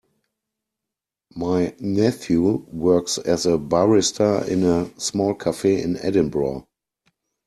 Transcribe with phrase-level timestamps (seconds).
[1.35, 6.67] My nephew works as a barista in a small cafe in Edinburgh.